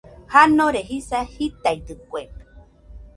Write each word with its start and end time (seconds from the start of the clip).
Janore 0.33 0.79
jisa 0.87 1.19
jitaidɨkue. 1.33 2.21